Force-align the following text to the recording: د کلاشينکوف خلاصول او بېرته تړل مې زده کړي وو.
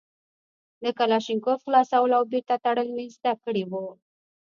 د 0.83 0.85
کلاشينکوف 0.99 1.59
خلاصول 1.65 2.11
او 2.17 2.23
بېرته 2.31 2.55
تړل 2.65 2.87
مې 2.95 3.05
زده 3.15 3.33
کړي 3.43 3.63
وو. 3.71 3.85